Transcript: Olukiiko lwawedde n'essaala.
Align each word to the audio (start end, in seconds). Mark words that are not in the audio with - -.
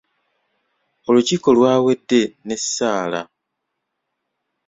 Olukiiko 1.07 1.49
lwawedde 1.57 2.21
n'essaala. 2.45 3.21